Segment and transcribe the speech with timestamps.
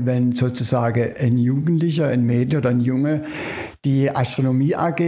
[0.00, 3.24] Wenn sozusagen ein Jugendlicher, ein Mädchen oder ein Junge
[3.84, 5.00] die Astronomie AG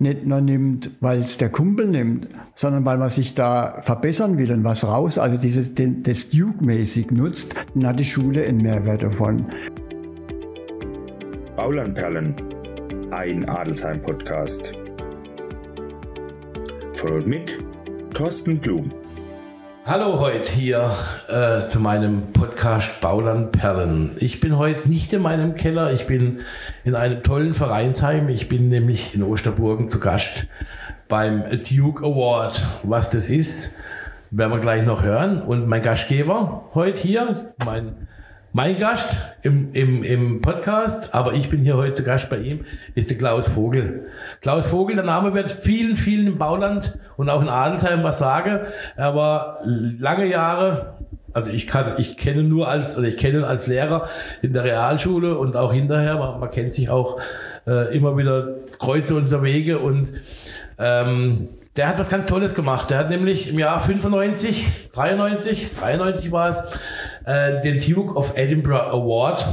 [0.00, 4.50] nicht nur nimmt, weil es der Kumpel nimmt, sondern weil man sich da verbessern will
[4.50, 9.04] und was raus, also dieses, den, das Duke-mäßig nutzt, dann hat die Schule einen Mehrwert
[9.04, 9.46] davon.
[11.54, 12.34] Baulandperlen,
[13.12, 14.72] ein Adelsheim-Podcast.
[16.94, 17.58] Von und mit
[18.12, 18.90] Thorsten Blum.
[19.84, 20.94] Hallo heute hier
[21.28, 24.16] äh, zu meinem Podcast Bauland Perlen.
[24.20, 26.42] Ich bin heute nicht in meinem Keller, ich bin
[26.84, 28.28] in einem tollen Vereinsheim.
[28.28, 30.46] Ich bin nämlich in Osterburgen zu Gast
[31.08, 32.64] beim Duke Award.
[32.84, 33.80] Was das ist,
[34.30, 35.42] werden wir gleich noch hören.
[35.42, 38.06] Und mein Gastgeber heute hier, mein
[38.52, 42.66] mein Gast im, im, im Podcast, aber ich bin hier heute zu Gast bei ihm,
[42.94, 44.06] ist der Klaus Vogel.
[44.42, 48.60] Klaus Vogel, der Name wird vielen, vielen im Bauland und auch in Adelsheim was sagen.
[48.96, 50.94] Er war lange Jahre,
[51.32, 54.08] also ich kann, ich kenne nur als, oder ich kenne ihn als Lehrer
[54.42, 57.18] in der Realschule und auch hinterher, man, man kennt sich auch
[57.66, 58.48] äh, immer wieder
[58.78, 60.12] Kreuze unserer Wege und
[60.78, 62.90] ähm, der hat was ganz Tolles gemacht.
[62.90, 66.80] Der hat nämlich im Jahr 95, 93, 93 war es,
[67.24, 69.46] äh, den Duke of Edinburgh Award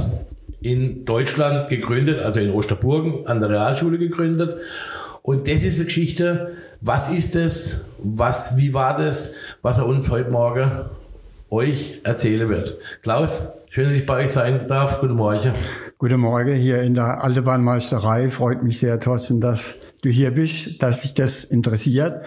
[0.60, 4.56] in Deutschland gegründet, also in Osterburgen an der Realschule gegründet.
[5.22, 6.52] Und das ist eine Geschichte.
[6.80, 7.86] Was ist es?
[7.98, 9.36] Was, wie war das?
[9.62, 10.70] Was er uns heute Morgen
[11.50, 12.78] euch erzählen wird.
[13.02, 15.00] Klaus, schön, dass ich bei euch sein darf.
[15.00, 15.52] Guten Morgen.
[15.98, 18.30] Guten Morgen hier in der Altebahnmeisterei.
[18.30, 22.24] Freut mich sehr, Thorsten, dass du hier bist, dass dich das interessiert,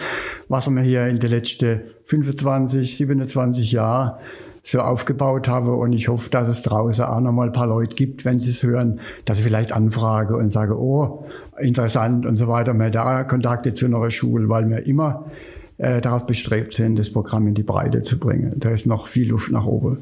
[0.48, 4.18] was wir hier in den letzten 25, 27 Jahren
[4.62, 5.74] so aufgebaut habe.
[5.74, 8.50] Und ich hoffe, dass es draußen auch noch mal ein paar Leute gibt, wenn sie
[8.50, 11.26] es hören, dass ich vielleicht anfrage und sage, oh,
[11.58, 12.74] interessant und so weiter.
[12.74, 15.26] Wir da Kontakte zu einer Schule, weil wir immer
[15.78, 18.54] äh, darauf bestrebt sind, das Programm in die Breite zu bringen.
[18.56, 19.98] Da ist noch viel Luft nach oben.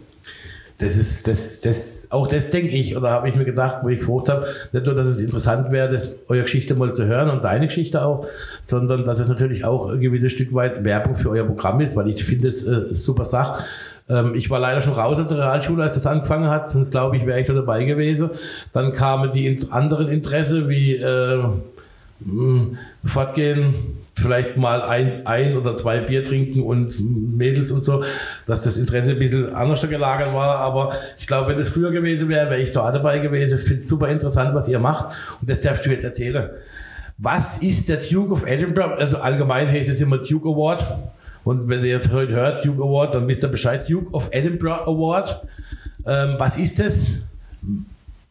[0.79, 4.01] Das ist, das, das, auch das denke ich, oder habe ich mir gedacht, wo ich
[4.01, 7.45] gefragt habe, nicht nur, dass es interessant wäre, das, eure Geschichte mal zu hören und
[7.45, 8.27] deine Geschichte auch,
[8.61, 12.09] sondern dass es natürlich auch ein gewisses Stück weit Werbung für euer Programm ist, weil
[12.09, 13.65] ich finde es äh, super Sache.
[14.09, 17.17] Ähm, ich war leider schon raus aus der Realschule, als das angefangen hat, sonst glaube
[17.17, 18.31] ich, wäre ich da dabei gewesen.
[18.73, 21.45] Dann kamen die anderen Interesse wie äh,
[23.05, 23.75] fortgehen,
[24.23, 26.95] vielleicht mal ein, ein oder zwei Bier trinken und
[27.37, 28.05] Mädels und so,
[28.47, 30.59] dass das Interesse ein bisschen anders gelagert war.
[30.59, 33.59] Aber ich glaube, wenn das früher gewesen wäre, wäre ich da dabei gewesen.
[33.59, 35.15] Ich finde es super interessant, was ihr macht.
[35.41, 36.51] Und das darfst du jetzt erzählen.
[37.19, 38.95] Was ist der Duke of Edinburgh?
[38.95, 40.87] Also allgemein heißt es immer Duke Award.
[41.45, 43.89] Und wenn ihr jetzt heute hört, Duke Award, dann wisst ihr Bescheid.
[43.89, 45.43] Duke of Edinburgh Award.
[46.07, 47.11] Ähm, was ist das?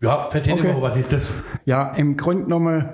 [0.01, 0.73] Ja, erzähl okay.
[0.73, 1.29] mal, was ist das?
[1.65, 2.89] Ja, im Grunde genommen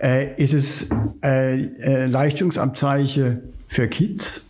[0.00, 0.90] äh, ist es
[1.22, 4.48] äh, äh, Leistungsabzeichen für Kids,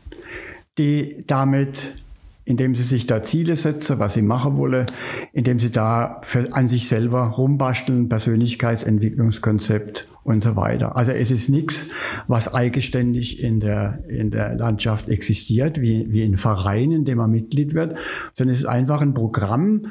[0.77, 2.03] die damit,
[2.45, 4.87] indem sie sich da Ziele setzen, was sie machen wollen,
[5.33, 10.97] indem sie da für, an sich selber rumbasteln, Persönlichkeitsentwicklungskonzept und so weiter.
[10.97, 11.91] Also es ist nichts,
[12.27, 17.31] was eigenständig in der, in der Landschaft existiert, wie, wie in Vereinen, in dem man
[17.31, 17.97] Mitglied wird,
[18.35, 19.87] sondern es ist einfach ein Programm,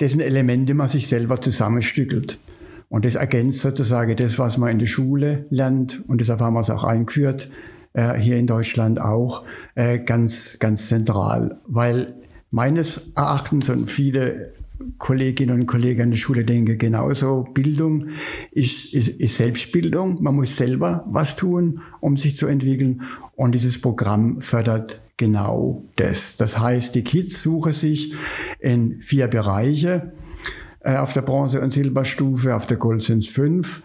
[0.00, 2.38] dessen Elemente man sich selber zusammenstückelt.
[2.88, 6.02] Und das ergänzt sozusagen das, was man in der Schule lernt.
[6.06, 7.50] Und deshalb haben wir es auch eingeführt,
[7.92, 11.58] äh, hier in Deutschland auch, äh, ganz, ganz zentral.
[11.66, 12.14] Weil
[12.50, 14.52] meines Erachtens und viele
[14.98, 18.06] Kolleginnen und Kollegen an der Schule denken genauso, Bildung
[18.50, 20.22] ist, ist, ist Selbstbildung.
[20.22, 23.02] Man muss selber was tun, um sich zu entwickeln.
[23.36, 26.36] Und dieses Programm fördert genau das.
[26.36, 28.14] Das heißt, die Kids suchen sich
[28.58, 30.12] in vier Bereiche
[30.84, 33.82] äh, auf der Bronze- und Silberstufe, auf der Gold sind es fünf,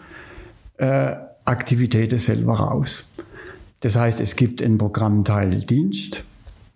[0.78, 1.16] äh,
[1.46, 3.14] Aktivitäten selber raus.
[3.80, 6.24] Das heißt, es gibt einen Programmteil Dienst,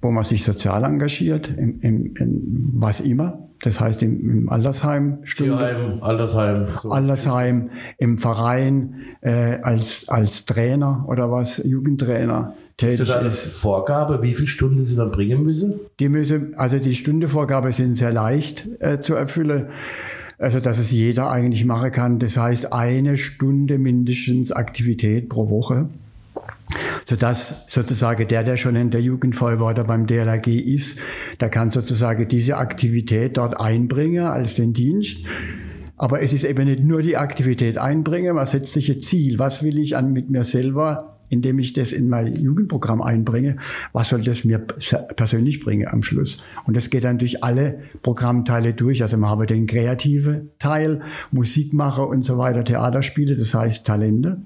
[0.01, 3.49] wo man sich sozial engagiert, im, im, in was immer.
[3.63, 6.89] Das heißt im, im Altersheim, Stunde, Altersheim, so.
[6.89, 13.09] Altersheim, im Verein äh, als, als Trainer oder was, Jugendtrainer tätig ist.
[13.09, 15.79] Da eine Vorgabe, wie viele Stunden Sie dann bringen müssen?
[16.01, 19.67] Die müssen, also die Stundevorgabe sind sehr leicht äh, zu erfüllen.
[20.39, 22.19] Also, dass es jeder eigentlich machen kann.
[22.19, 25.87] Das heißt, eine Stunde mindestens Aktivität pro Woche.
[27.13, 30.97] Sodass sozusagen der, der schon in der Jugendfeuerwehr oder beim DLRG ist,
[31.39, 35.23] der kann sozusagen diese Aktivität dort einbringen als den Dienst.
[35.95, 39.37] Aber es ist eben nicht nur die Aktivität einbringen, man setzt sich ein Ziel.
[39.37, 43.57] Was will ich an mit mir selber indem ich das in mein Jugendprogramm einbringe,
[43.91, 46.43] was soll das mir persönlich bringen am Schluss?
[46.65, 49.01] Und das geht dann durch alle Programmteile durch.
[49.01, 51.01] Also wir haben den kreative Teil,
[51.31, 54.43] Musikmacher und so weiter, Theaterspiele, das heißt Talente,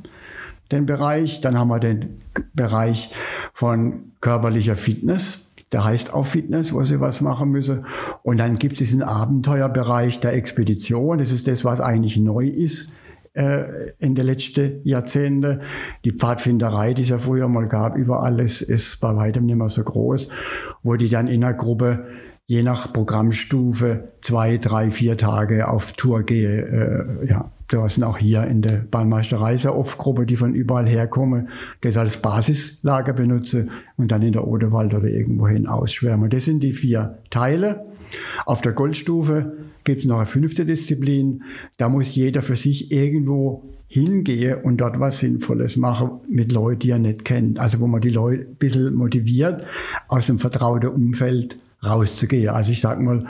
[0.71, 1.41] den Bereich.
[1.41, 2.21] Dann haben wir den
[2.53, 3.13] Bereich
[3.53, 5.49] von körperlicher Fitness.
[5.73, 7.85] der heißt auch Fitness, wo sie was machen müssen.
[8.23, 11.17] Und dann gibt es diesen Abenteuerbereich der Expedition.
[11.17, 12.93] Das ist das, was eigentlich neu ist
[13.33, 15.61] äh, in den letzten Jahrzehnten.
[16.05, 19.69] Die Pfadfinderei, die es ja früher mal gab, überall ist, ist bei weitem nicht mehr
[19.69, 20.29] so groß,
[20.83, 22.05] wo die dann in einer Gruppe
[22.47, 26.61] je nach Programmstufe zwei, drei, vier Tage auf Tour gehe.
[27.21, 30.87] Äh, ja, da sind auch hier in der Bahnmeisterei sehr oft Gruppe, die von überall
[30.87, 31.49] herkommen,
[31.81, 33.67] das als Basislager benutze
[33.97, 36.29] und dann in der Odewald oder irgendwohin ausschwärmen.
[36.29, 37.85] Das sind die vier Teile.
[38.45, 41.43] Auf der Goldstufe gibt es noch eine fünfte Disziplin.
[41.77, 46.91] Da muss jeder für sich irgendwo hingehen und dort was Sinnvolles machen mit Leuten, die
[46.91, 47.59] er nicht kennt.
[47.59, 49.65] Also wo man die Leute ein bisschen motiviert,
[50.07, 52.49] aus dem vertrauten Umfeld rauszugehen.
[52.49, 53.25] Also ich sage mal,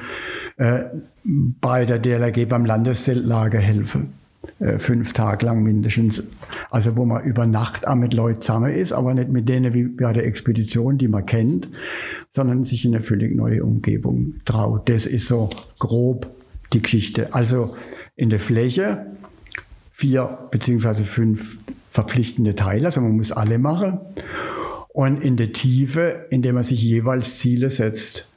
[0.57, 0.85] äh,
[1.23, 4.13] bei der DLRG beim Landeszeltlager helfen.
[4.59, 6.23] Äh, fünf Tage lang mindestens.
[6.71, 9.83] Also wo man über Nacht auch mit Leuten zusammen ist, aber nicht mit denen wie
[9.83, 11.69] bei der Expedition, die man kennt,
[12.31, 14.89] sondern sich in eine völlig neue Umgebung traut.
[14.89, 15.49] Das ist so
[15.79, 16.27] grob
[16.73, 17.33] die Geschichte.
[17.33, 17.75] Also
[18.15, 19.05] in der Fläche
[19.91, 23.99] vier beziehungsweise fünf verpflichtende Teile, also man muss alle machen.
[24.89, 28.29] Und in der Tiefe, indem man sich jeweils Ziele setzt,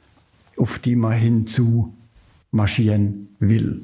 [0.57, 1.93] auf die man hinzu
[2.51, 3.81] marschieren will.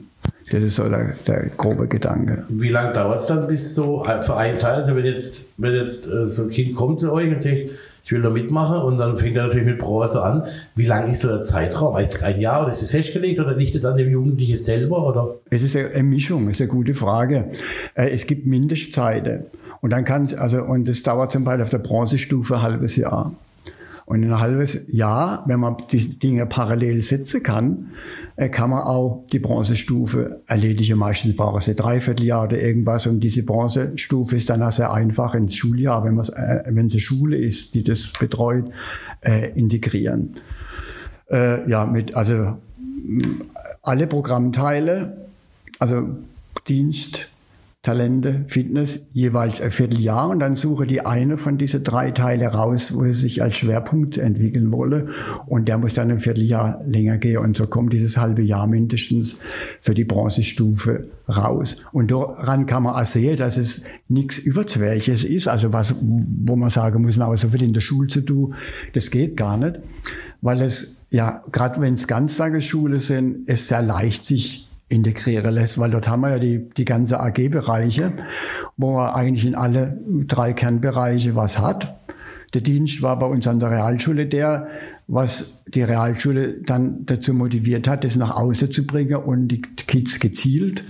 [0.49, 2.45] Das ist so der, der grobe Gedanke.
[2.49, 4.75] Wie lange dauert es dann bis so für einen Teil?
[4.75, 7.69] Also wenn jetzt, wenn jetzt äh, so ein Kind kommt zu euch und sagt,
[8.07, 10.43] ich will da mitmachen und dann fängt er natürlich mit Bronze an.
[10.75, 11.97] Wie lang ist so der Zeitraum?
[11.97, 15.05] Ist es ein Jahr oder ist es festgelegt oder liegt es an dem Jugendlichen selber?
[15.05, 15.35] Oder?
[15.49, 17.51] Es ist eine Mischung, ist eine gute Frage.
[17.95, 19.47] Äh, es gibt Mindestzeiten.
[19.81, 22.95] Und dann kann es, also, und das dauert zum Beispiel auf der Bronzestufe ein halbes
[22.95, 23.33] Jahr.
[24.07, 27.91] Und in ein halbes Jahr, wenn man die Dinge parallel setzen kann,
[28.37, 30.97] äh, kann man auch die Bronzestufe erledigen.
[30.97, 33.05] Meistens braucht es ein Dreivierteljahr oder irgendwas.
[33.05, 37.01] Und diese Bronzestufe ist dann auch sehr einfach ins Schuljahr, wenn, äh, wenn es eine
[37.01, 38.71] Schule ist, die das betreut,
[39.19, 40.35] äh, integrieren.
[41.29, 42.57] Äh, ja, mit, also
[43.81, 45.17] alle Programmteile,
[45.79, 46.07] also
[46.65, 47.27] Dienst,
[47.87, 50.27] Talente, Fitness jeweils ein Vierteljahr.
[50.27, 54.17] Und dann suche die eine von diesen drei Teile raus, wo sie sich als Schwerpunkt
[54.17, 55.07] entwickeln wolle.
[55.45, 57.37] Und der muss dann ein Vierteljahr länger gehen.
[57.37, 59.39] Und so kommt dieses halbe Jahr mindestens
[59.79, 61.85] für die Bronzestufe raus.
[61.93, 66.69] Und daran kann man auch sehen, dass es nichts Überzwerches ist, also was, wo man
[66.69, 68.53] sagen muss, aber so viel in der Schule zu tun,
[68.93, 69.79] das geht gar nicht,
[70.41, 75.91] weil es ja, gerade wenn es Ganztagesschule sind, es sehr leicht sich integrieren lässt, weil
[75.91, 78.13] dort haben wir ja die, die ganze AG-Bereiche,
[78.77, 79.97] wo man eigentlich in alle
[80.27, 81.95] drei Kernbereiche was hat.
[82.53, 84.67] Der Dienst war bei uns an der Realschule der,
[85.07, 90.19] was die Realschule dann dazu motiviert hat, das nach außen zu bringen und die Kids
[90.19, 90.83] gezielt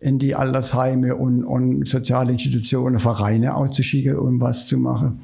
[0.00, 5.20] in die Altersheime und, und soziale Institutionen, Vereine auszuschicken, um was zu machen.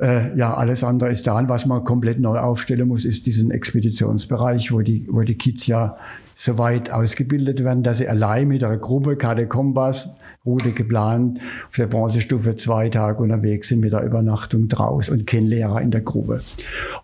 [0.00, 1.48] Äh, ja, alles andere ist da.
[1.48, 5.96] Was man komplett neu aufstellen muss, ist diesen Expeditionsbereich, wo die, wo die Kids ja
[6.34, 10.08] so weit ausgebildet werden, dass sie allein mit einer Gruppe Karte Kompass
[10.46, 15.44] Route geplant, auf der Bronzestufe zwei Tage unterwegs sind mit der Übernachtung draus und kein
[15.44, 16.42] Lehrer in der Gruppe.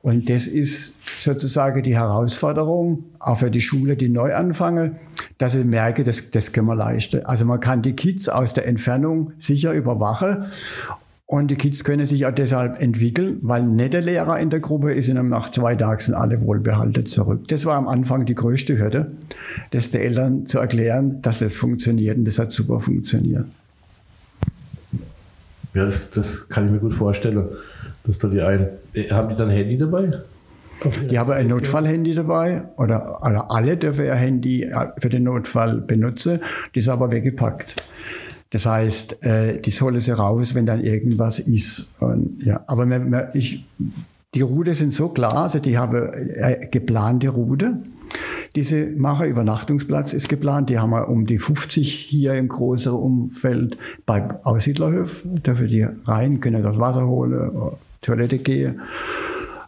[0.03, 4.97] Und das ist sozusagen die Herausforderung, auch für die Schule, die neu anfangen,
[5.39, 7.25] dass sie merken, das, das können wir leisten.
[7.25, 10.47] Also man kann die Kids aus der Entfernung sicher überwachen
[11.31, 14.93] und die Kids können sich auch deshalb entwickeln, weil nicht der Lehrer in der Gruppe
[14.93, 17.47] ist und nach zwei Tagen sind alle wohlbehalten zurück.
[17.47, 19.13] Das war am Anfang die größte Hürde,
[19.71, 23.47] das den Eltern zu erklären, dass das funktioniert und das hat super funktioniert.
[25.73, 27.47] Ja, das, das kann ich mir gut vorstellen,
[28.03, 28.67] dass da die ein.
[29.13, 30.11] Haben die dann Handy dabei?
[31.09, 34.69] Die haben ein Notfallhandy dabei oder, oder alle dürfen ihr Handy
[34.99, 36.41] für den Notfall benutzen,
[36.75, 37.77] die ist aber weggepackt.
[38.51, 41.93] Das heißt, äh, die soll sie raus, wenn dann irgendwas ist.
[42.01, 43.65] Und, ja, aber man, man, ich,
[44.35, 47.79] die Route sind so klar, also die haben äh, geplante Route.
[48.57, 50.69] Diese Macher Übernachtungsplatz ist geplant.
[50.71, 55.25] Die haben wir um die 50 hier im größeren Umfeld bei Aussiedlerhof.
[55.45, 57.53] Dafür die rein, können dort Wasser holen,
[58.01, 58.81] Toilette gehen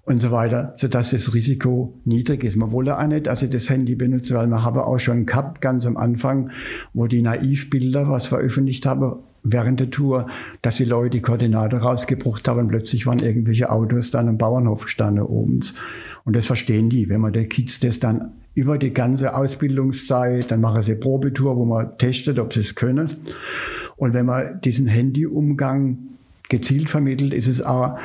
[0.04, 2.56] und so weiter, sodass das Risiko niedrig ist.
[2.56, 5.86] Man wollte auch nicht, ich das Handy benutze, weil man habe auch schon gehabt, ganz
[5.86, 6.50] am Anfang,
[6.92, 10.26] wo die Naivbilder was veröffentlicht haben, während der Tour,
[10.60, 14.84] dass die Leute die Koordinate rausgebrucht haben und plötzlich waren irgendwelche Autos dann am Bauernhof
[14.84, 15.60] gestanden oben.
[16.24, 17.08] Und das verstehen die.
[17.08, 21.64] Wenn man den Kids das dann über die ganze Ausbildungszeit, dann machen sie Probetour, wo
[21.64, 23.10] man testet, ob sie es können.
[23.96, 25.98] Und wenn man diesen Handyumgang
[26.48, 27.96] gezielt vermittelt, ist es auch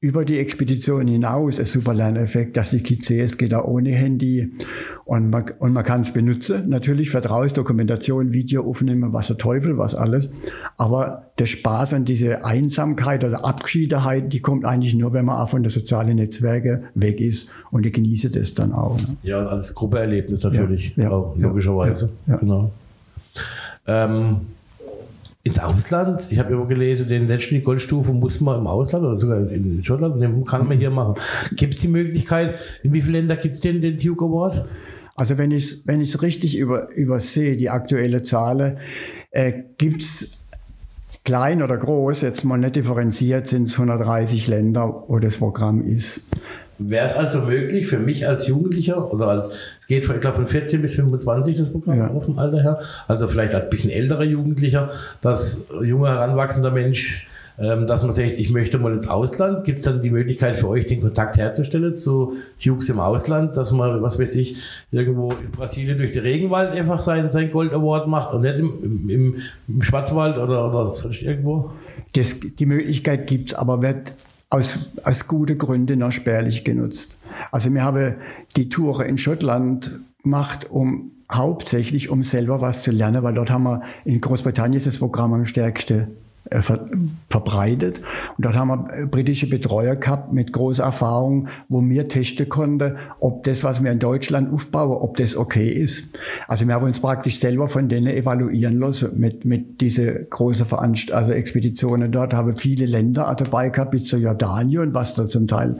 [0.00, 3.90] über die Expedition hinaus ein super Lerneffekt, dass die Kids sehen, es geht auch ohne
[3.90, 4.52] Handy
[5.06, 6.68] und man, und man kann es benutzen.
[6.68, 10.30] Natürlich Vertrauen, Dokumentation, Video aufnehmen, was der Teufel, was alles.
[10.76, 15.48] Aber der Spaß und diese Einsamkeit oder Abgeschiedenheit, die kommt eigentlich nur, wenn man auch
[15.48, 18.98] von den sozialen Netzwerken weg ist und ich genieße das dann auch.
[18.98, 19.16] Ne?
[19.22, 22.10] Ja, und als Gruppeerlebnis natürlich, Ja, ja, logischerweise.
[22.26, 22.38] ja, ja.
[22.38, 22.70] Genau.
[23.86, 24.40] Ähm,
[25.46, 29.48] ins Ausland, ich habe immer gelesen, den letzten Goldstufe muss man im Ausland oder sogar
[29.48, 31.14] in Schottland, den kann man hier machen.
[31.54, 34.68] Gibt es die Möglichkeit, in wie vielen Ländern gibt es denn den Duke Award?
[35.14, 38.78] Also wenn ich es wenn richtig über, übersehe, die aktuelle Zahl,
[39.30, 40.42] äh, gibt es
[41.24, 46.28] klein oder groß, jetzt mal nicht differenziert, sind es 130 Länder, wo das Programm ist.
[46.78, 50.36] Wäre es also möglich für mich als Jugendlicher oder als, es geht von, ich glaube
[50.36, 52.10] von 14 bis 25 das Programm Ja.
[52.10, 54.90] auch vom Alter her, also vielleicht als bisschen älterer Jugendlicher,
[55.22, 57.28] dass junger heranwachsender Mensch,
[57.58, 60.68] ähm, dass man sagt, ich möchte mal ins Ausland, gibt es dann die Möglichkeit für
[60.68, 64.56] euch den Kontakt herzustellen zu Dukes im Ausland, dass man, was weiß ich,
[64.90, 69.08] irgendwo in Brasilien durch den Regenwald einfach sein, sein Gold Award macht und nicht im,
[69.08, 69.36] im,
[69.68, 71.70] im Schwarzwald oder, oder sonst irgendwo?
[72.12, 74.12] Das, die Möglichkeit gibt es, aber wird
[74.50, 77.18] aus, aus guten Gründen noch spärlich genutzt.
[77.50, 78.16] Also wir haben
[78.56, 83.64] die Tour in Schottland gemacht, um hauptsächlich um selber was zu lernen, weil dort haben
[83.64, 86.08] wir in Großbritannien ist das Programm am stärksten
[86.50, 86.86] ver
[87.28, 88.00] verbreitet.
[88.36, 92.96] Und dort haben wir äh, britische Betreuer gehabt mit großer Erfahrung, wo wir testen konnten,
[93.20, 96.18] ob das, was wir in Deutschland aufbauen, ob das okay ist.
[96.48, 101.12] Also wir haben uns praktisch selber von denen evaluieren lassen mit, mit diese große Veranst
[101.12, 105.78] also Expeditionen dort, haben viele Länder dabei gehabt, bis zu Jordanien, was da zum Teil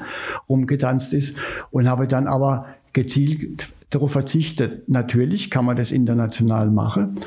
[0.48, 1.36] rumgetanzt ist
[1.70, 4.88] und habe dann aber gezielt darauf verzichtet.
[4.88, 7.20] Natürlich kann man das international machen.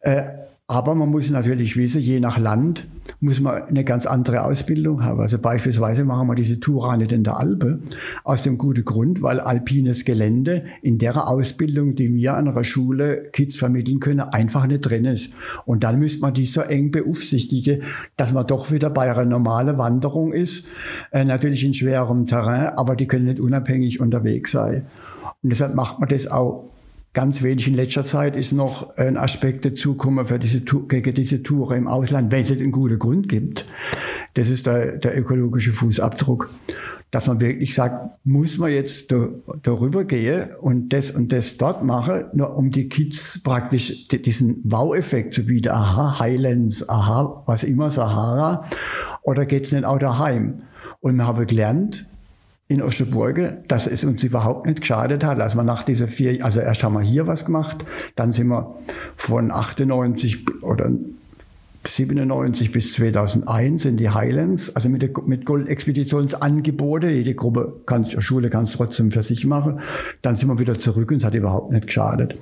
[0.00, 0.22] Äh,
[0.68, 2.88] aber man muss natürlich wissen, je nach Land
[3.20, 5.20] muss man eine ganz andere Ausbildung haben.
[5.20, 7.78] Also beispielsweise machen wir diese Tour nicht in der Alpe
[8.24, 13.28] aus dem guten Grund, weil alpines Gelände in der Ausbildung, die wir an einer Schule
[13.32, 15.34] Kids vermitteln können, einfach nicht drin ist.
[15.66, 17.82] Und dann müsste man die so eng beaufsichtigen,
[18.16, 20.66] dass man doch wieder bei einer normalen Wanderung ist,
[21.12, 24.86] äh, natürlich in schwerem Terrain, aber die können nicht unabhängig unterwegs sein.
[25.44, 26.70] Und deshalb macht man das auch
[27.16, 31.74] ganz wenig in letzter Zeit ist noch ein Aspekt dazugekommen für diese gegen diese Tour
[31.74, 33.64] im Ausland, wenn es einen guten Grund gibt.
[34.34, 36.50] Das ist der, der ökologische Fußabdruck.
[37.10, 39.28] Dass man wirklich sagt, muss man jetzt da,
[39.62, 44.60] darüber gehen und das und das dort machen, nur um die Kids praktisch di- diesen
[44.64, 45.70] Wow-Effekt zu bieten.
[45.70, 48.66] Aha, Highlands, aha, was immer, Sahara.
[49.22, 50.64] Oder geht's nicht auch daheim?
[51.00, 52.04] Und wir haben gelernt,
[52.68, 55.40] in Osterburge, dass es uns überhaupt nicht geschadet hat.
[55.40, 57.84] Also nach dieser vier, also erst haben wir hier was gemacht,
[58.16, 58.74] dann sind wir
[59.16, 60.90] von 98 oder
[61.86, 67.08] 97 bis 2001 in die Highlands, also mit, der, mit Goldexpeditionsangebote.
[67.08, 69.80] Jede Gruppe kann, Schule kann es trotzdem für sich machen.
[70.22, 72.36] Dann sind wir wieder zurück und es hat überhaupt nicht geschadet.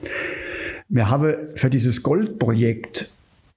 [0.88, 3.13] Wir haben für dieses Goldprojekt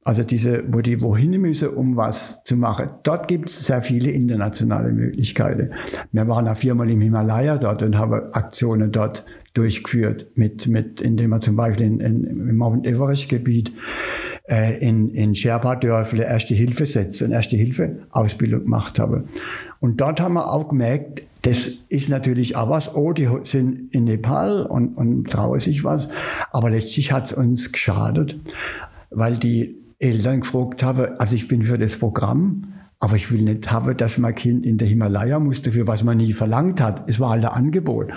[0.08, 2.92] also diese, wo die wohin müssen, um was zu machen.
[3.04, 5.72] Dort gibt es sehr viele internationale Möglichkeiten.
[6.14, 11.32] Wir waren auch viermal im Himalaya dort und haben Aktionen dort durchgeführt, mit, mit, indem
[11.32, 13.74] wir zum Beispiel in, in, im Mount Everest-Gebiet
[14.50, 19.26] äh, in, in Sherpa-Dörfle Erste-Hilfe-Sätze und Erste-Hilfe-Ausbildung gemacht haben.
[19.82, 24.06] Und dort haben wir auch gemerkt, das ist natürlich auch was, oh, die sind in
[24.06, 26.08] Nepal und, und trauen sich was,
[26.54, 28.40] aber letztlich hat es uns geschadet,
[29.10, 33.72] weil die Eltern gefragt haben, also ich bin für das Programm, aber ich will nicht
[33.72, 37.08] haben, dass mein Kind in der Himalaya musste, für was man nie verlangt hat.
[37.08, 38.08] Es war halt ein Angebot.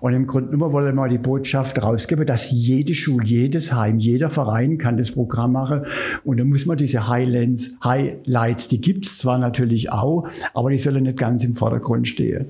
[0.00, 4.30] Und im Grunde genommen wollen wir die Botschaft rausgeben, dass jede Schule, jedes Heim, jeder
[4.30, 5.82] Verein kann das Programm machen.
[6.24, 11.02] Und dann muss man diese Highlands, Highlights, die gibt's zwar natürlich auch, aber die sollen
[11.02, 12.46] nicht ganz im Vordergrund stehen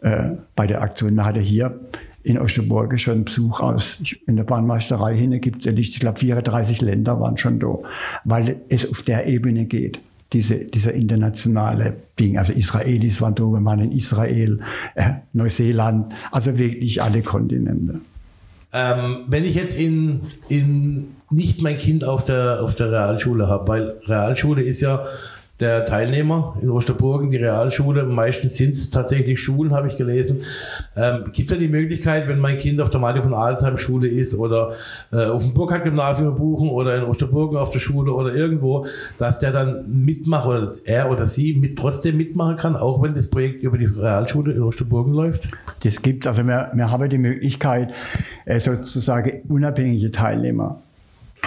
[0.00, 1.14] äh, bei der Aktion.
[1.14, 1.78] Man hatte hier
[2.22, 3.98] in Osterburge schon Besuch aus.
[4.02, 7.78] Ich- In der Bahnmeisterei hin gibt es, ich glaube, 34 Länder waren schon da,
[8.24, 10.00] weil es auf der Ebene geht.
[10.32, 12.38] Diese, dieser internationale Ding.
[12.38, 14.60] Also Israelis waren da, wir waren in Israel,
[14.94, 17.96] äh, Neuseeland, also wirklich alle Kontinente.
[18.72, 23.66] Ähm, wenn ich jetzt in, in nicht mein Kind auf der, auf der Realschule habe,
[23.66, 25.04] weil Realschule ist ja
[25.60, 30.42] der Teilnehmer in Osterburgen, die Realschule, meistens sind es tatsächlich Schulen, habe ich gelesen.
[30.96, 34.08] Ähm, Gibt es da die Möglichkeit, wenn mein Kind auf der Martin von Alsheim Schule
[34.08, 34.72] ist oder
[35.12, 38.86] äh, auf dem Burkhardt-Gymnasium buchen oder in Osterburgen auf der Schule oder irgendwo,
[39.18, 43.28] dass der dann mitmacht oder er oder sie mit trotzdem mitmachen kann, auch wenn das
[43.28, 45.48] Projekt über die Realschule in Osterburgen läuft?
[45.84, 47.92] Das gibt also wir, wir haben die Möglichkeit,
[48.44, 50.82] äh, sozusagen unabhängige Teilnehmer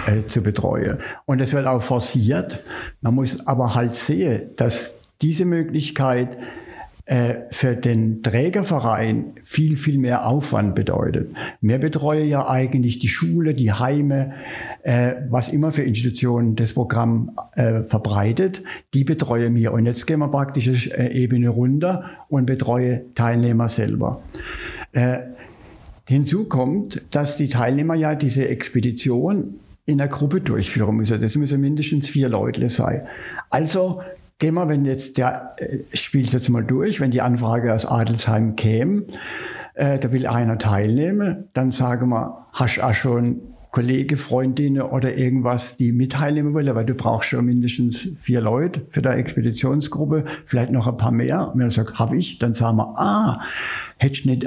[0.06, 0.98] äh, zu betreuen.
[1.26, 2.62] Und es wird auch forciert.
[3.00, 6.36] Man muss aber halt sehen, dass diese Möglichkeit
[7.06, 11.34] äh, für den Trägerverein viel, viel mehr Aufwand bedeutet.
[11.60, 14.32] Wir betreuen ja eigentlich die Schule, die Heime,
[14.84, 18.62] äh, was immer für Institutionen das Programm äh, verbreitet,
[18.94, 19.74] die betreuen wir.
[19.74, 24.22] Und jetzt gehen wir praktisch eine äh, Ebene runter und betreuen Teilnehmer selber.
[24.92, 25.18] Äh,
[26.08, 31.20] hinzu kommt, dass die Teilnehmer ja diese Expedition in der Gruppe durchführen müssen.
[31.20, 33.06] Das müssen mindestens vier Leute sein.
[33.50, 34.02] Also
[34.38, 37.86] gehen wir, wenn jetzt der, äh, ich spiele jetzt mal durch, wenn die Anfrage aus
[37.86, 39.04] Adelsheim käme,
[39.74, 43.40] äh, da will einer teilnehmen, dann sagen wir, hast du auch schon
[43.74, 48.86] Kollege, Freundinnen oder irgendwas, die mit teilnehmen wollen, weil du brauchst schon mindestens vier Leute
[48.90, 51.48] für der Expeditionsgruppe, vielleicht noch ein paar mehr.
[51.48, 53.40] Und wenn er sagt, habe ich, dann sagen wir, ah,
[53.96, 54.46] hättest du nicht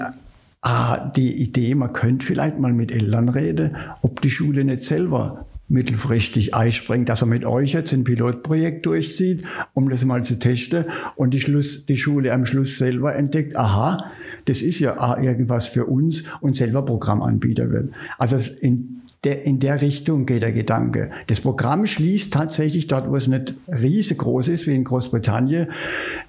[0.68, 5.46] ah, die Idee, man könnte vielleicht mal mit Eltern reden, ob die Schule nicht selber
[5.70, 9.44] mittelfristig einspringt, dass er mit euch jetzt ein Pilotprojekt durchzieht,
[9.74, 14.12] um das mal zu testen und die, Schluss, die Schule am Schluss selber entdeckt, aha,
[14.46, 17.92] das ist ja irgendwas für uns und selber Programmanbieter wird.
[18.18, 21.12] Also in der, in der Richtung geht der Gedanke.
[21.28, 25.68] Das Programm schließt tatsächlich dort, wo es nicht riesengroß ist, wie in Großbritannien,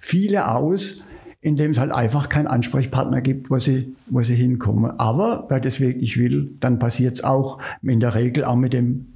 [0.01, 1.05] viele aus,
[1.41, 4.99] indem es halt einfach keinen Ansprechpartner gibt, wo sie, wo sie hinkommen.
[4.99, 9.07] Aber wer das wirklich will, dann passiert es auch in der Regel auch mit dem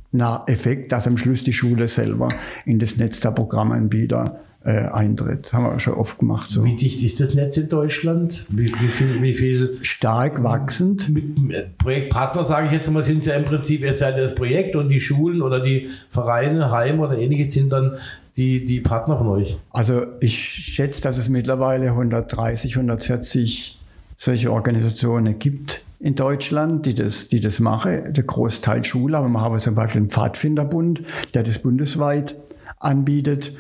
[0.47, 2.29] Effekt, dass am Schluss die Schule selber
[2.67, 5.53] in das Netz der Programmanbieter äh, eintritt.
[5.53, 6.51] Haben wir schon oft gemacht.
[6.51, 6.65] So.
[6.65, 8.47] Wie dicht ist das Netz in Deutschland?
[8.49, 9.79] Wie, wie, viel, wie viel?
[9.83, 11.09] Stark wachsend.
[11.09, 14.77] Mit Projektpartner, sage ich jetzt mal, sind es ja im Prinzip, ihr seid das Projekt
[14.77, 17.97] und die Schulen oder die Vereine, Heim oder ähnliches sind dann
[18.37, 19.59] die, die Partner von euch.
[19.71, 23.79] Also ich schätze, dass es mittlerweile 130, 140
[24.17, 28.13] solche Organisationen gibt in Deutschland, die das, die das machen.
[28.13, 31.03] Der Großteil Schule, aber wir haben zum Beispiel den Pfadfinderbund,
[31.35, 32.37] der das bundesweit
[32.83, 33.57] anbietet.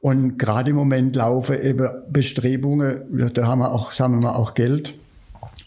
[0.00, 4.94] Und gerade im Moment laufen eben Bestrebungen, da haben wir auch, sammeln wir auch Geld,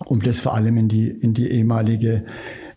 [0.05, 2.25] um das vor allem in die, in die ehemalige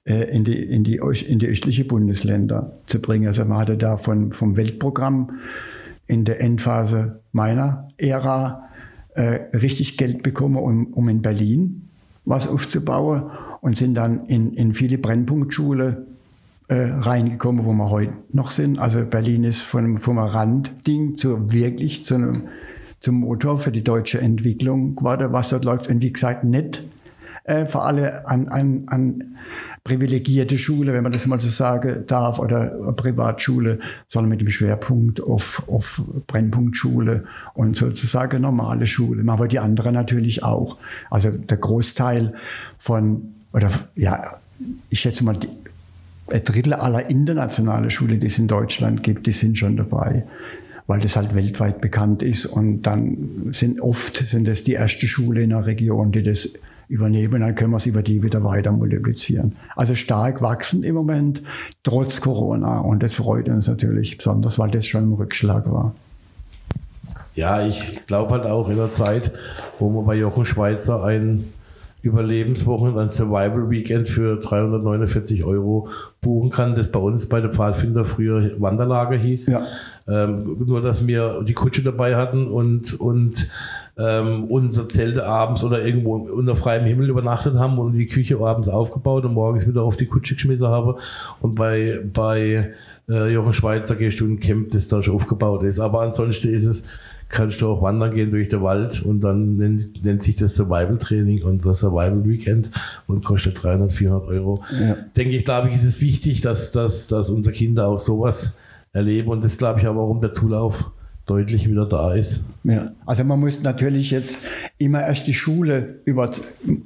[0.05, 3.29] äh, in die, in, die, in die östliche Bundesländer zu bringen.
[3.29, 5.39] Also man hatte da von, vom Weltprogramm
[6.09, 8.69] in der Endphase meiner Ära
[9.15, 11.89] äh, richtig Geld bekommen, um, um in Berlin
[12.25, 16.07] was aufzubauen und sind dann in, in viele Brennpunktschulen
[16.69, 18.79] reingekommen, wo wir heute noch sind.
[18.79, 22.49] Also Berlin ist von, vom Randding zu wirklich zu einem,
[23.01, 25.89] zum Motor für die deutsche Entwicklung geworden, was dort läuft.
[25.89, 26.85] Und wie gesagt, nicht
[27.45, 29.37] äh, für alle an, an, an
[29.85, 35.21] privilegierte Schule, wenn man das mal so sagen darf, oder Privatschule, sondern mit dem Schwerpunkt
[35.21, 39.25] auf, auf Brennpunktschule und sozusagen normale Schule.
[39.31, 40.79] Aber die anderen natürlich auch.
[41.11, 42.35] Also der Großteil
[42.79, 44.37] von, oder ja,
[44.89, 45.37] ich schätze mal,
[46.31, 50.25] ein Drittel aller internationalen Schulen, die es in Deutschland gibt, die sind schon dabei,
[50.87, 52.47] weil das halt weltweit bekannt ist.
[52.47, 56.49] Und dann sind oft sind es die erste Schule in der Region, die das
[56.89, 59.57] übernehmen, dann können wir es über die wieder weiter multiplizieren.
[59.77, 61.43] Also stark wachsen im Moment,
[61.85, 62.81] trotz Corona.
[62.81, 65.95] Und das freut uns natürlich besonders, weil das schon ein Rückschlag war.
[67.35, 69.33] Ja, ich glaube halt auch in der Zeit,
[69.79, 71.45] wo man bei Jochen Schweizer ein
[72.03, 75.89] Überlebenswochen, ein Survival Weekend für 349 Euro
[76.21, 79.47] buchen kann, das bei uns bei der Pfadfinder früher Wanderlager hieß.
[79.47, 79.67] Ja.
[80.09, 83.49] Ähm, nur, dass wir die Kutsche dabei hatten und, und
[83.97, 88.69] ähm, unser Zelte abends oder irgendwo unter freiem Himmel übernachtet haben und die Küche abends
[88.69, 90.97] aufgebaut und morgens wieder auf die Kutsche geschmissen habe.
[91.41, 92.73] Und bei, bei
[93.09, 95.79] äh, Jochen Schweizer gehst du ein Camp, das da schon aufgebaut ist.
[95.79, 96.89] Aber ansonsten ist es,
[97.33, 100.99] kannst du auch wandern gehen durch den Wald und dann nennt, nennt sich das Survival
[100.99, 102.71] Training und das Survival Weekend
[103.07, 104.63] und kostet 300, 400 Euro.
[104.71, 104.97] Ja.
[105.17, 108.61] Denke ich, glaube ich, ist es wichtig, dass, dass, dass unsere Kinder auch sowas
[108.93, 110.85] erleben und das glaube ich aber auch um der Zulauf
[111.27, 112.49] deutlich wieder da ist.
[112.65, 116.33] Ja, also man muss natürlich jetzt immer erst die Schule über,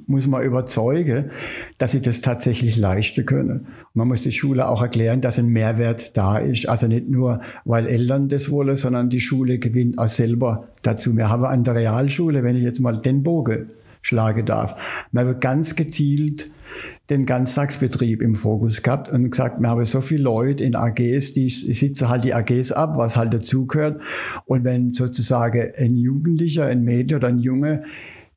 [0.05, 1.31] muss man überzeugen,
[1.77, 3.67] dass sie das tatsächlich leisten können.
[3.93, 6.69] man muss die Schule auch erklären, dass ein Mehrwert da ist.
[6.69, 11.15] Also nicht nur, weil Eltern das wollen, sondern die Schule gewinnt auch selber dazu.
[11.17, 13.69] Wir haben an der Realschule, wenn ich jetzt mal den Bogen
[14.01, 14.75] schlagen darf,
[15.11, 16.51] man wird ganz gezielt
[17.09, 21.49] den Ganztagsbetrieb im Fokus gehabt und gesagt, wir haben so viele Leute in AGs, die
[21.49, 24.01] sitzen halt die AGs ab, was halt dazugehört.
[24.45, 27.83] Und wenn sozusagen ein Jugendlicher, ein Mädchen oder ein Junge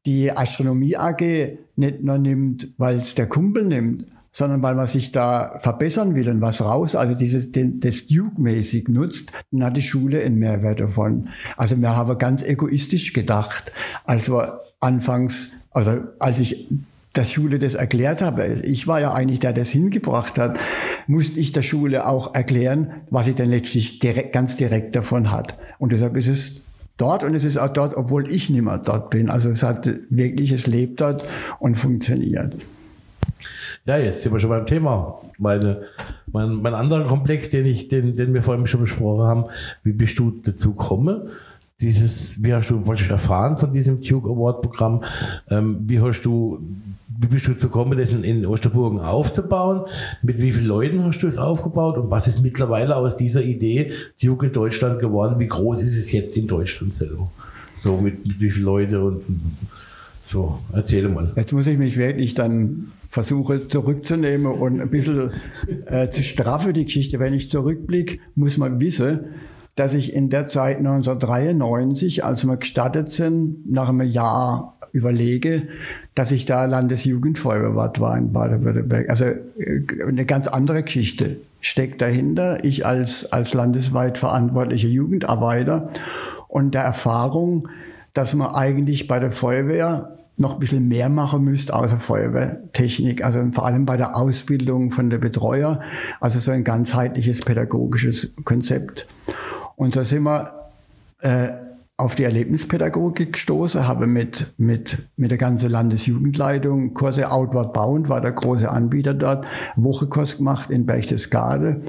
[0.07, 5.13] die Astronomie AG nicht nur nimmt, weil es der Kumpel nimmt, sondern weil man sich
[5.13, 9.83] da verbessern will und was raus, also dieses, den, das Duke-mäßig nutzt, dann hat die
[9.83, 11.29] Schule einen Mehrwert davon.
[11.57, 13.73] Also wir haben ganz egoistisch gedacht,
[14.05, 16.67] als wir anfangs, also als ich
[17.15, 20.59] der Schule das erklärt habe, ich war ja eigentlich der, der das hingebracht hat,
[21.07, 25.57] musste ich der Schule auch erklären, was sie denn letztlich direkt, ganz direkt davon hat.
[25.79, 26.65] Und deshalb ist es
[26.99, 29.29] dort und es ist auch dort, obwohl ich nicht mehr dort bin.
[29.29, 31.27] Also es hat wirklich, es lebt dort
[31.59, 32.55] und funktioniert.
[33.87, 35.21] Ja, jetzt sind wir schon beim Thema.
[35.39, 35.83] Meine,
[36.31, 39.45] mein, mein anderer Komplex, den, ich, den, den wir vorhin schon besprochen haben,
[39.83, 41.31] wie bist du dazu gekommen?
[41.81, 45.03] Dieses, wie hast du, was erfahren von diesem Duke Award Programm?
[45.49, 46.59] Ähm, wie hast du,
[47.19, 49.87] wie bist du dazu gekommen, das in, in Osterburgen aufzubauen?
[50.23, 51.97] Mit wie vielen Leuten hast du es aufgebaut?
[51.97, 55.39] Und was ist mittlerweile aus dieser Idee Duke in Deutschland geworden?
[55.39, 57.31] Wie groß ist es jetzt in Deutschland selber?
[57.75, 59.23] So mit, mit wie vielen Leuten und
[60.23, 61.33] so, erzähle mal.
[61.35, 65.31] Jetzt muss ich mich wirklich dann versuchen zurückzunehmen und ein bisschen
[65.87, 67.19] äh, zu straffen, die Geschichte.
[67.19, 69.21] Wenn ich zurückblicke, muss man wissen,
[69.77, 75.69] dass ich in der Zeit 1993, als wir gestartet sind, nach einem Jahr überlege,
[76.15, 79.09] dass ich da Landesjugendfeuerwehr war in Baden-Württemberg.
[79.09, 82.65] Also äh, eine ganz andere Geschichte steckt dahinter.
[82.65, 85.91] Ich als, als landesweit verantwortlicher Jugendarbeiter
[86.49, 87.69] und der Erfahrung,
[88.13, 93.23] dass man eigentlich bei der Feuerwehr noch ein bisschen mehr machen müsste, außer Feuerwehrtechnik.
[93.23, 95.81] Also vor allem bei der Ausbildung von der Betreuer.
[96.19, 99.07] Also so ein ganzheitliches pädagogisches Konzept.
[99.81, 100.69] Und da sind wir
[101.21, 101.53] äh,
[101.97, 108.21] auf die Erlebnispädagogik gestoßen, habe mit, mit, mit der ganzen Landesjugendleitung Kurse Outward Bound, war
[108.21, 111.81] der große Anbieter dort, Wochekurs gemacht in Berchtesgade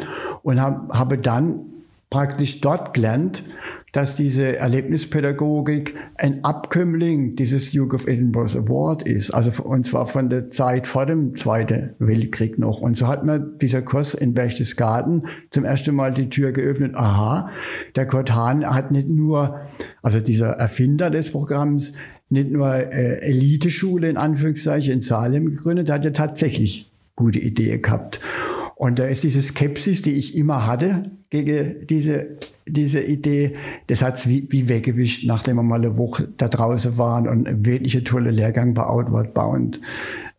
[0.41, 1.70] und hab, habe dann
[2.11, 3.43] praktisch dort gelernt,
[3.91, 10.29] dass diese Erlebnispädagogik ein Abkömmling dieses Duke of Edinburgh Award ist, also und zwar von
[10.29, 12.79] der Zeit vor dem Zweiten Weltkrieg noch.
[12.79, 16.95] Und so hat mir dieser Kurs in Berchtesgaden zum ersten Mal die Tür geöffnet.
[16.95, 17.49] Aha,
[17.95, 19.59] der Kurt Hahn hat nicht nur,
[20.01, 21.93] also dieser Erfinder des Programms,
[22.29, 27.81] nicht nur äh, Eliteschule in Anführungszeichen in Salem gegründet, der hat ja tatsächlich gute Ideen
[27.81, 28.21] gehabt.
[28.81, 33.53] Und da ist diese Skepsis, die ich immer hatte gegen diese, diese Idee,
[33.85, 37.47] das hat es wie, wie weggewischt, nachdem wir mal eine Woche da draußen waren und
[37.47, 39.79] einen wirklich tolle Lehrgang bei Outward Bound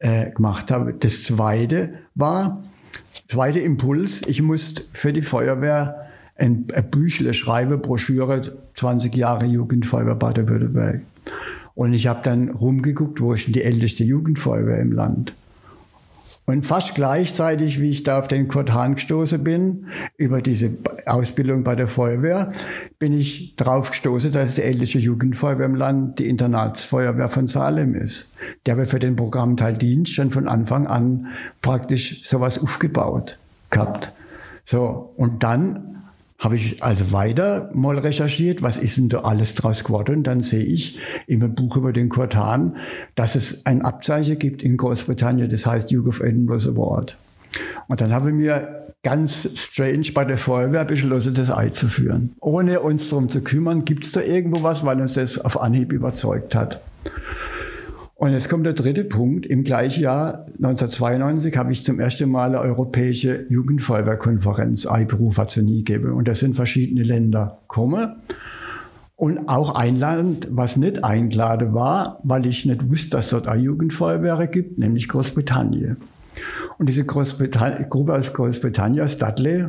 [0.00, 0.92] äh, gemacht haben.
[0.98, 2.64] Das zweite war,
[3.28, 8.42] zweite Impuls, ich musste für die Feuerwehr ein, ein Büchle schreiben, Broschüre,
[8.74, 11.02] 20 Jahre Jugendfeuerwehr Baden-Württemberg.
[11.76, 15.32] Und ich habe dann rumgeguckt, wo ist denn die älteste Jugendfeuerwehr im Land?
[16.44, 21.62] Und fast gleichzeitig, wie ich da auf den Kurt Hahn gestoßen bin, über diese Ausbildung
[21.62, 22.52] bei der Feuerwehr,
[22.98, 28.32] bin ich drauf gestoßen, dass die älteste Jugendfeuerwehr im Land die Internatsfeuerwehr von Salem ist.
[28.66, 31.28] Der wir für den Programmteil Dienst schon von Anfang an
[31.60, 33.38] praktisch sowas aufgebaut
[33.70, 34.12] gehabt.
[34.64, 36.01] So, und dann
[36.42, 40.24] habe ich also weiter mal recherchiert, was ist denn da alles draus geworden.
[40.24, 42.76] Dann sehe ich im Buch über den Kurt Hahn,
[43.14, 47.16] dass es ein Abzeichen gibt in Großbritannien, das heißt Duke of Edinburgh Award.
[47.86, 52.34] Und dann habe ich mir ganz strange bei der Feuerwehr beschlossen, das einzuführen.
[52.40, 55.92] Ohne uns darum zu kümmern, gibt es da irgendwo was, weil uns das auf Anhieb
[55.92, 56.80] überzeugt hat.
[58.22, 59.46] Und jetzt kommt der dritte Punkt.
[59.46, 65.56] Im gleichen Jahr, 1992, habe ich zum ersten Mal eine europäische Jugendfeuerwehrkonferenz Eiberuf hat es
[65.56, 66.12] nie gegeben.
[66.12, 68.14] Und da sind verschiedene Länder gekommen.
[69.16, 73.60] Und auch ein Land, was nicht eingeladen war, weil ich nicht wusste, dass dort eine
[73.60, 75.96] Jugendfeuerwehr gibt, nämlich Großbritannien.
[76.82, 79.66] Und diese Gruppe aus Großbritannien, aus Dudley,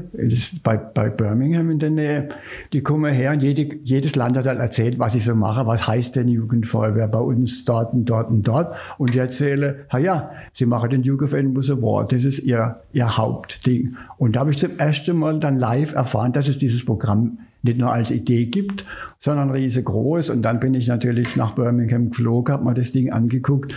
[0.63, 2.29] bei, bei, Birmingham in der Nähe,
[2.73, 5.85] die kommen her und jede, jedes Land hat halt erzählt, was ich so mache, was
[5.85, 8.75] heißt denn Jugendfeuerwehr bei uns dort und dort und dort.
[8.97, 13.15] Und ich erzähle, ha ja, sie machen den Duke of Award, das ist ihr, ihr
[13.15, 13.95] Hauptding.
[14.17, 17.77] Und da habe ich zum ersten Mal dann live erfahren, dass es dieses Programm nicht
[17.77, 18.87] nur als Idee gibt,
[19.19, 20.31] sondern riesengroß.
[20.31, 23.75] Und dann bin ich natürlich nach Birmingham geflogen, habe mir das Ding angeguckt.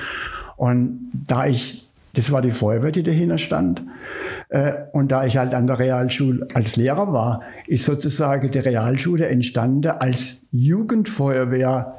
[0.57, 1.86] Und da ich
[2.17, 3.83] das war die Feuerwehr, die dahinter stand.
[4.49, 9.29] Äh, und da ich halt an der Realschule als Lehrer war, ist sozusagen die Realschule
[9.29, 11.95] entstanden als Jugendfeuerwehr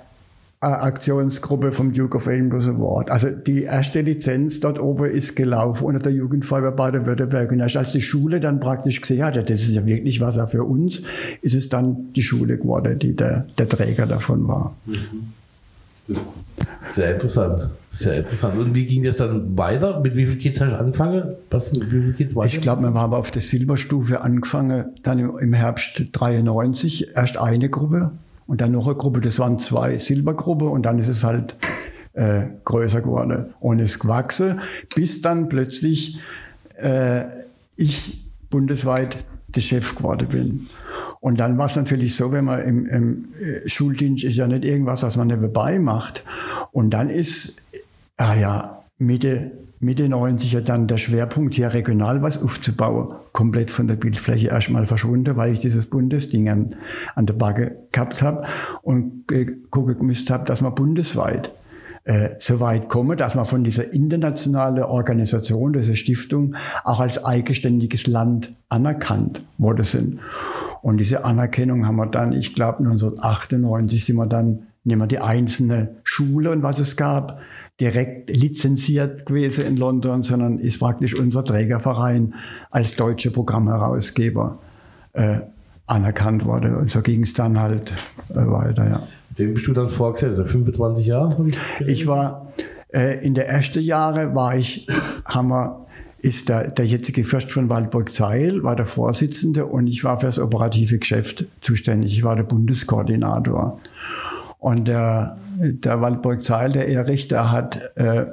[0.59, 3.11] Aktionsgruppe vom Duke of Edinburgh Award.
[3.11, 7.51] Also die erste Lizenz dort oben ist gelaufen unter der Jugendfeuerwehr Baden-Württemberg.
[7.51, 10.63] Und als die Schule dann praktisch gesehen hat, ja, das ist ja wirklich was für
[10.63, 11.03] uns,
[11.43, 14.75] ist es dann die Schule geworden, die der, der Träger davon war.
[14.87, 15.33] Mhm.
[16.79, 17.69] Sehr interessant.
[17.89, 18.57] Sehr interessant.
[18.57, 19.99] Und wie ging das dann weiter?
[19.99, 21.35] Mit wie viel Kids hast du angefangen?
[21.49, 22.47] Was, mit wie Kids weiter?
[22.47, 28.11] Ich glaube, wir haben auf der Silberstufe angefangen, dann im Herbst 93 erst eine Gruppe
[28.45, 29.21] und dann noch eine Gruppe.
[29.21, 31.55] Das waren zwei Silbergruppen und dann ist es halt
[32.13, 34.59] äh, größer geworden und ist gewachsen,
[34.95, 36.19] bis dann plötzlich
[36.77, 37.23] äh,
[37.75, 39.17] ich bundesweit
[39.57, 40.67] der Chef geworden bin.
[41.19, 44.63] Und dann war es natürlich so, wenn man im, im äh, Schuldienst ist ja nicht
[44.63, 46.23] irgendwas, was man nebenbei macht.
[46.71, 47.57] Und dann ist,
[48.17, 53.95] ah ja, Mitte, Mitte 90er dann der Schwerpunkt hier regional was aufzubauen, komplett von der
[53.95, 56.75] Bildfläche erstmal verschwunden, weil ich dieses Bundesding an,
[57.15, 58.47] an der Backe gehabt habe
[58.81, 60.15] und äh, gucken
[60.45, 61.51] dass man bundesweit
[62.07, 68.07] äh, so weit kommen, dass man von dieser internationalen Organisation, dieser Stiftung, auch als eigenständiges
[68.07, 70.19] Land anerkannt worden sind.
[70.81, 75.19] Und diese Anerkennung haben wir dann, ich glaube 1998 sind wir dann, nehmen wir die
[75.19, 77.41] einzelne Schule und was es gab,
[77.81, 82.35] direkt lizenziert gewesen in London, sondern ist praktisch unser Trägerverein
[82.71, 84.59] als deutscher Programmherausgeber
[85.11, 85.39] äh,
[85.87, 86.73] anerkannt worden.
[86.77, 87.93] Und so ging es dann halt
[88.29, 89.03] äh, weiter, ja.
[89.37, 91.49] Dem bist du dann vorgesessen, 25 Jahre?
[91.79, 92.53] Ich, ich, war,
[92.93, 94.87] äh, in der ersten Jahre war ich,
[95.25, 95.85] haben
[96.19, 100.39] ist der, der jetzige Fürst von Waldburg-Zeil, war der Vorsitzende und ich war für das
[100.39, 102.17] operative Geschäft zuständig.
[102.17, 103.79] Ich war der Bundeskoordinator.
[104.57, 108.25] Und der, der Waldburg-Zeil, der Erich, der hat äh,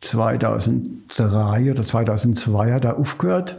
[0.00, 3.56] 2003 oder 2002 hat er aufgehört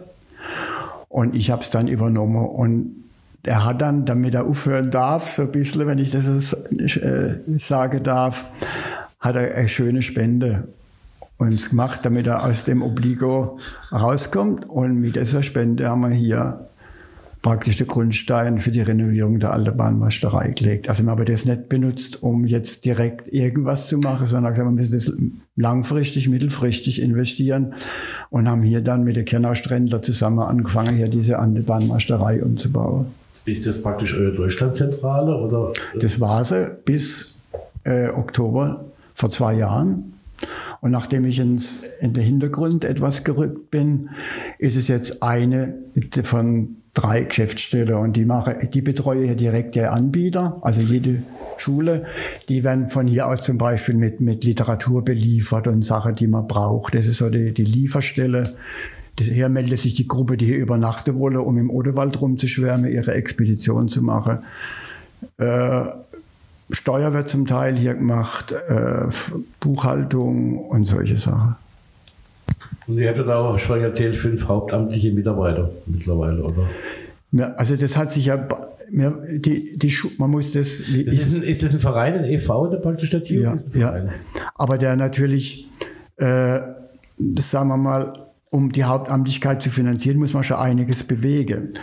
[1.09, 3.02] und ich habe es dann übernommen und
[3.43, 8.03] er hat dann, damit er aufhören darf, so ein bisschen, wenn ich das äh, sagen
[8.03, 8.45] darf,
[9.19, 10.67] hat er eine schöne Spende
[11.37, 13.59] uns gemacht, damit er aus dem Obligo
[13.91, 14.69] rauskommt.
[14.69, 16.67] Und mit dieser Spende haben wir hier
[17.41, 20.87] praktisch den Grundstein für die Renovierung der alten Bahnmeisterei gelegt.
[20.87, 24.71] Also wir haben das nicht benutzt, um jetzt direkt irgendwas zu machen, sondern gesagt, wir
[24.71, 25.11] müssen das
[25.57, 27.73] langfristig, mittelfristig investieren
[28.29, 33.07] und haben hier dann mit der Kernau Strändler zusammen angefangen, hier diese alte Bahnmeisterei umzubauen.
[33.45, 35.35] Ist das praktisch eure Deutschlandzentrale?
[35.35, 35.73] Oder?
[35.99, 37.39] Das war sie bis
[37.83, 40.13] äh, Oktober vor zwei Jahren.
[40.81, 44.09] Und nachdem ich ins, in den Hintergrund etwas gerückt bin,
[44.59, 45.75] ist es jetzt eine
[46.23, 51.23] von drei Geschäftsstellen und die mache, die betreue hier direkt der Anbieter, also jede
[51.57, 52.05] Schule.
[52.49, 56.47] Die werden von hier aus zum Beispiel mit, mit Literatur beliefert und Sachen, die man
[56.47, 56.93] braucht.
[56.93, 58.43] Das ist so die, die Lieferstelle.
[59.19, 63.89] Hier meldet sich die Gruppe, die hier übernachten wolle, um im Odewald rumzuschwärmen, ihre Expedition
[63.89, 64.39] zu machen.
[65.37, 65.83] Äh,
[66.71, 69.05] Steuer wird zum Teil hier gemacht, äh,
[69.59, 71.55] Buchhaltung und solche Sachen.
[72.87, 76.69] Und ihr habt auch schon erzählt, fünf hauptamtliche Mitarbeiter mittlerweile, oder?
[77.31, 78.47] Ja, also das hat sich ja,
[78.89, 80.79] die, die, man muss das...
[80.79, 84.05] das ist, ein, ist das ein Verein, ein e.V., der praktisch der Ja, ja,
[84.55, 85.67] aber der natürlich,
[86.17, 86.59] äh,
[87.37, 88.13] sagen wir mal,
[88.53, 91.73] um die Hauptamtlichkeit zu finanzieren, muss man schon einiges bewegen.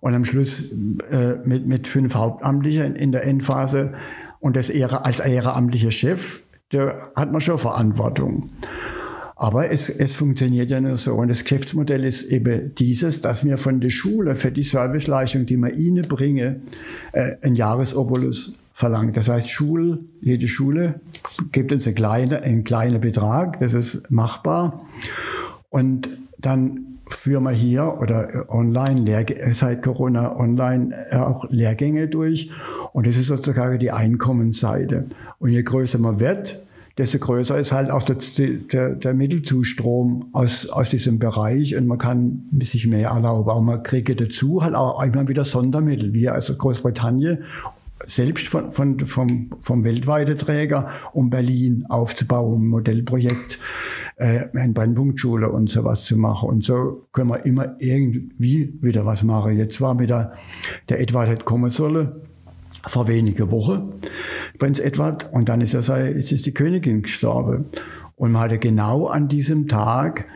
[0.00, 0.70] Und am Schluss
[1.10, 3.94] äh, mit, mit fünf Hauptamtlichen in der Endphase
[4.38, 8.50] und das Ehre, als ehrenamtlicher Chef, da hat man schon Verantwortung.
[9.34, 11.14] Aber es, es funktioniert ja nur so.
[11.14, 15.56] Und das Geschäftsmodell ist eben dieses, dass wir von der Schule für die Serviceleistung, die
[15.56, 16.64] wir ihnen bringen,
[17.12, 19.16] äh, ein Jahresobolus verlangt.
[19.16, 21.00] Das heißt, Schul, jede Schule
[21.50, 24.84] gibt uns einen kleinen, einen kleinen Betrag, das ist machbar.
[25.70, 32.50] Und dann führen wir hier oder online, seit Corona online äh, auch Lehrgänge durch.
[32.92, 35.06] Und das ist sozusagen die Einkommensseite.
[35.38, 36.62] Und je größer man wird,
[36.98, 38.16] desto größer ist halt auch der,
[38.72, 43.48] der, der Mittelzustrom aus, aus diesem Bereich und man kann sich mehr erlauben.
[43.48, 47.44] Aber man kriegt dazu halt auch immer wieder Sondermittel, wie also Großbritannien
[48.06, 53.58] selbst von, von, vom, vom weltweiten Träger, um Berlin aufzubauen, ein Modellprojekt,
[54.16, 56.48] äh, eine Brennpunktschule und sowas zu machen.
[56.48, 59.56] Und so können wir immer irgendwie wieder was machen.
[59.56, 60.32] Jetzt war wieder
[60.88, 62.12] der Edward hätte kommen sollen,
[62.86, 63.92] vor wenigen Wochen,
[64.58, 67.66] Prinz Edward, und dann ist, er, ist die Königin gestorben.
[68.16, 70.26] Und man hatte genau an diesem Tag,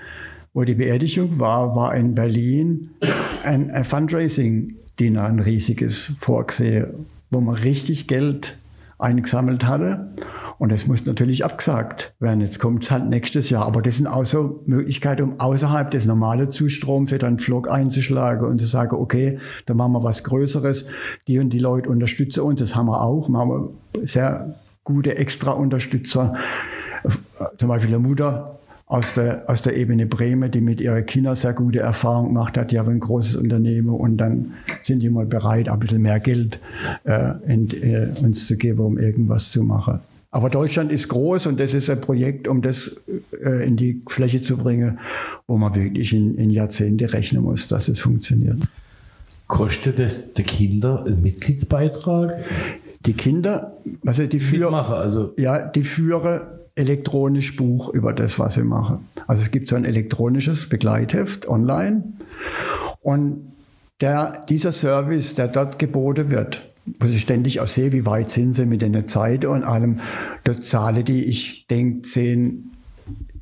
[0.52, 2.90] wo die Beerdigung war, war in Berlin
[3.42, 8.58] ein, ein Fundraising-Dinner, ein riesiges vorgesehen wo man richtig Geld
[8.98, 10.14] eingesammelt hatte.
[10.58, 12.40] Und das muss natürlich abgesagt werden.
[12.40, 13.66] Jetzt kommt es halt nächstes Jahr.
[13.66, 18.46] Aber das sind auch so Möglichkeiten, um außerhalb des normalen Zustroms wieder einen Vlog einzuschlagen
[18.46, 20.86] und zu sagen, okay, da machen wir was Größeres.
[21.26, 22.60] Die und die Leute unterstützen uns.
[22.60, 23.28] Das haben wir auch.
[23.28, 23.70] Wir haben
[24.04, 26.34] sehr gute Extra-Unterstützer.
[27.58, 28.58] Zum Beispiel der Mutter
[28.94, 32.70] aus der, aus der Ebene Bremen, die mit ihren Kindern sehr gute Erfahrungen gemacht hat.
[32.70, 34.52] Die haben ein großes Unternehmen und dann
[34.84, 36.60] sind die mal bereit, ein bisschen mehr Geld
[37.02, 39.98] äh, in, äh, uns zu geben, um irgendwas zu machen.
[40.30, 42.94] Aber Deutschland ist groß und das ist ein Projekt, um das
[43.44, 45.00] äh, in die Fläche zu bringen,
[45.48, 48.58] wo man wirklich in, in Jahrzehnte rechnen muss, dass es funktioniert.
[49.48, 52.44] Kostet es die Kinder einen Mitgliedsbeitrag?
[53.06, 53.76] Die Kinder,
[54.06, 55.34] also die führen, also.
[55.36, 56.42] ja, die führen
[56.76, 59.08] elektronisch Buch über das, was sie machen.
[59.26, 62.04] Also es gibt so ein elektronisches Begleitheft online
[63.00, 63.52] und
[64.00, 68.54] der, dieser Service, der dort geboten wird, wo ich ständig auch sehe, wie weit sind
[68.54, 70.00] sie mit der Zeit und allem,
[70.42, 72.72] dort zahle die, ich denke, 10,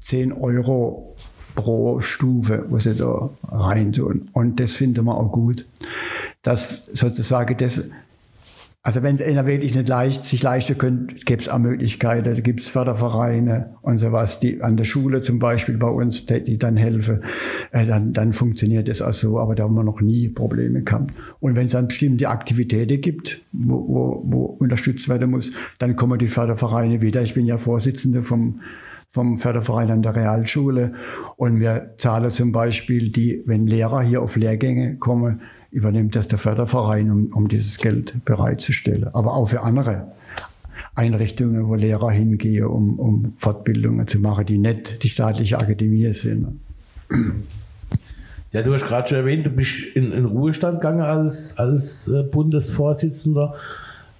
[0.04, 1.16] 10 Euro
[1.54, 4.28] pro Stufe, wo sie da rein tun.
[4.32, 5.66] Und das finden wir auch gut,
[6.42, 7.90] dass sozusagen das
[8.84, 12.34] also wenn es einer wirklich nicht leicht, sich leisten könnte, gäbe es auch Möglichkeiten.
[12.34, 16.58] Da gibt es Fördervereine und sowas, die an der Schule zum Beispiel bei uns, die,
[16.58, 17.22] dann helfen.
[17.70, 21.14] Äh, dann, dann funktioniert das auch so, aber da haben wir noch nie Probleme gehabt.
[21.38, 26.18] Und wenn es dann bestimmte Aktivitäten gibt, wo, wo, wo unterstützt werden muss, dann kommen
[26.18, 27.22] die Fördervereine wieder.
[27.22, 28.62] Ich bin ja Vorsitzende vom
[29.12, 30.94] vom Förderverein an der Realschule.
[31.36, 36.38] Und wir zahlen zum Beispiel die, wenn Lehrer hier auf Lehrgänge kommen, übernimmt das der
[36.38, 39.08] Förderverein, um, um dieses Geld bereitzustellen.
[39.12, 40.12] Aber auch für andere
[40.94, 46.60] Einrichtungen, wo Lehrer hingehen, um, um Fortbildungen zu machen, die nicht die staatliche Akademie sind.
[48.52, 52.22] Ja, du hast gerade schon erwähnt, du bist in, in Ruhestand gegangen als, als äh,
[52.22, 53.54] Bundesvorsitzender.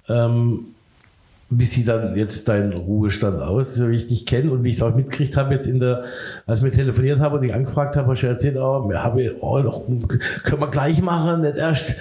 [0.07, 0.72] Ähm,
[1.59, 4.77] wie sieht dann jetzt dein Ruhestand aus, so wie ich dich kenne und wie ich
[4.77, 6.03] es auch mitgekriegt habe jetzt in der,
[6.45, 9.83] als wir telefoniert haben und ich angefragt habe, hast du erzählt, oh, wir haben, oh,
[10.43, 11.95] können wir gleich machen, nicht erst,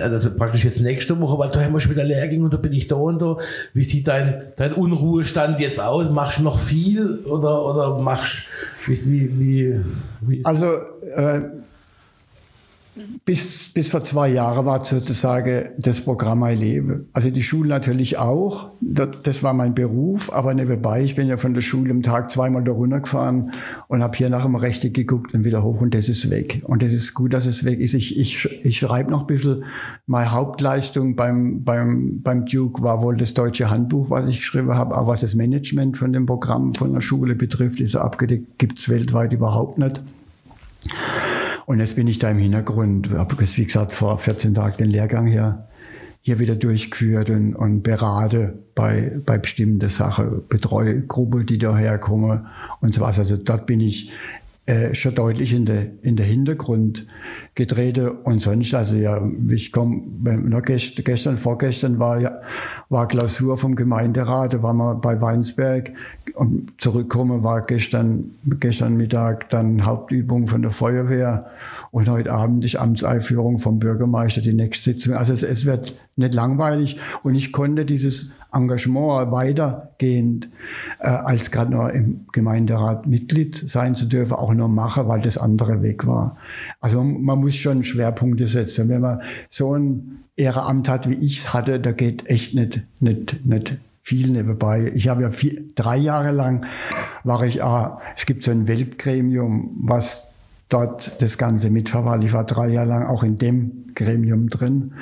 [0.00, 2.72] also praktisch jetzt nächste Woche, weil da haben wir schon wieder Lehrgänge und da bin
[2.72, 3.36] ich da und da.
[3.72, 6.10] Wie sieht dein, dein Unruhestand jetzt aus?
[6.10, 8.46] Machst du noch viel oder, oder machst,
[8.86, 9.80] wie, wie,
[10.20, 10.66] wie ist Also,
[11.14, 11.40] äh,
[13.24, 17.08] bis, bis vor zwei Jahren war sozusagen das Programm mein Leben.
[17.12, 18.70] Also die Schule natürlich auch.
[18.80, 22.30] Das, das, war mein Beruf, aber nebenbei, ich bin ja von der Schule am Tag
[22.30, 23.52] zweimal da runtergefahren
[23.88, 26.62] und habe hier nach dem Rechte geguckt und wieder hoch und das ist weg.
[26.64, 27.94] Und das ist gut, dass es weg ist.
[27.94, 29.64] Ich, ich, ich schreibe noch ein bisschen.
[30.06, 34.94] Meine Hauptleistung beim, beim, beim Duke war wohl das deutsche Handbuch, was ich geschrieben habe,
[34.94, 39.32] aber was das Management von dem Programm von der Schule betrifft, ist abgedeckt, gibt's weltweit
[39.32, 40.02] überhaupt nicht.
[41.70, 45.28] Und jetzt bin ich da im Hintergrund, habe wie gesagt vor 14 Tagen den Lehrgang
[45.28, 45.68] hier,
[46.20, 52.48] hier wieder durchgeführt und, und berate bei, bei bestimmten Sachen, betreue Gruppe, die daher kommen
[52.80, 53.20] und so was.
[53.20, 54.10] Also dort bin ich
[54.70, 57.04] äh, schon deutlich in der, in der Hintergrund
[57.56, 62.40] getreten und sonst, also ja, ich komme, gestern, gestern, vorgestern war ja,
[62.88, 65.90] war Klausur vom Gemeinderat, da waren wir bei Weinsberg
[66.34, 68.30] und zurückkommen war gestern,
[68.60, 71.50] gestern Mittag dann Hauptübung von der Feuerwehr
[71.90, 75.14] und heute Abend ist Amtseinführung vom Bürgermeister die nächste Sitzung.
[75.14, 80.48] Also es, es wird nicht langweilig und ich konnte dieses Engagement weitergehend
[80.98, 85.38] äh, als gerade noch im Gemeinderat Mitglied sein zu dürfen, auch noch machen, weil das
[85.38, 86.36] andere weg war.
[86.80, 88.88] Also man muss schon Schwerpunkte setzen.
[88.88, 93.44] Wenn man so ein Ehrenamt hat, wie ich es hatte, da geht echt nicht, nicht,
[93.44, 94.90] nicht viel nebenbei.
[94.94, 96.66] Ich habe ja vier, drei Jahre lang
[97.22, 100.30] war ich, ah, es gibt so ein Weltgremium, was
[100.68, 102.28] dort das Ganze mitverwaltet.
[102.28, 104.92] Ich war drei Jahre lang auch in dem Gremium drin.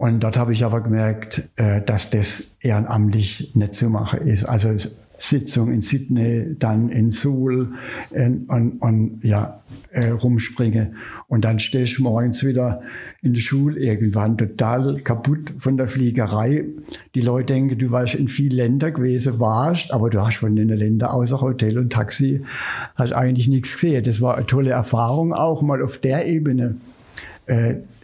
[0.00, 4.46] Und dort habe ich aber gemerkt, äh, dass das ehrenamtlich nicht zu machen ist.
[4.46, 4.74] Also
[5.18, 7.74] Sitzung in Sydney, dann in Seoul
[8.08, 9.60] und, und, und ja,
[9.90, 10.92] äh, rumspringe.
[11.28, 12.80] Und dann stehe ich morgens wieder
[13.20, 16.64] in der Schule irgendwann total kaputt von der Fliegerei.
[17.14, 20.70] Die Leute denken, du warst in vielen Ländern gewesen, warst, aber du hast von den
[20.70, 22.42] Ländern außer Hotel und Taxi
[22.94, 24.02] hast eigentlich nichts gesehen.
[24.02, 26.76] Das war eine tolle Erfahrung auch mal auf der Ebene.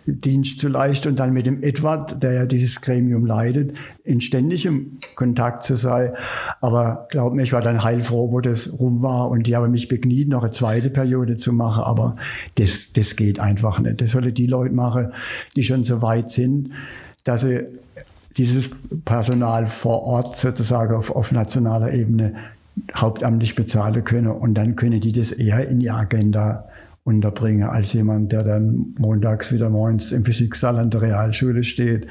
[0.07, 4.99] Dienst zu leisten und dann mit dem Edward, der ja dieses Gremium leidet, in ständigem
[5.17, 6.13] Kontakt zu sein.
[6.61, 9.89] Aber glaub mir, ich war dann heilfroh, wo das rum war und die haben mich
[9.89, 11.83] begniet, noch eine zweite Periode zu machen.
[11.83, 12.17] Aber
[12.55, 14.01] das, das geht einfach nicht.
[14.01, 15.13] Das sollen die Leute machen,
[15.57, 16.71] die schon so weit sind,
[17.25, 17.65] dass sie
[18.37, 18.71] dieses
[19.05, 22.35] Personal vor Ort sozusagen auf, auf nationaler Ebene
[22.95, 26.69] hauptamtlich bezahlen können und dann können die das eher in die Agenda
[27.07, 32.09] unterbringe als jemand, der dann montags wieder morgens im Physiksaal an der Realschule steht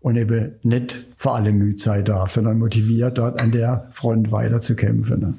[0.00, 5.20] und eben nicht vor allem müde sein darf, sondern motiviert, dort an der Front weiterzukämpfen.
[5.20, 5.34] Ne?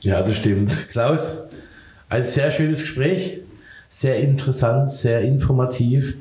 [0.00, 0.88] Ja, das stimmt.
[0.90, 1.48] Klaus,
[2.08, 3.40] ein sehr schönes Gespräch,
[3.86, 6.16] sehr interessant, sehr informativ.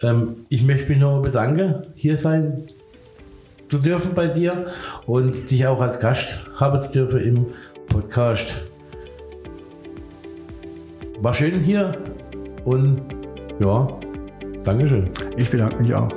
[0.00, 2.62] Ähm, ich möchte mich noch bedanken, hier sein
[3.68, 4.68] zu dürfen bei dir
[5.04, 7.46] und dich auch als Gast haben zu dürfen im
[7.86, 8.69] Podcast.
[11.22, 11.92] War schön hier
[12.64, 13.02] und
[13.58, 13.88] ja,
[14.64, 15.10] Dankeschön.
[15.36, 16.08] Ich bedanke mich auch.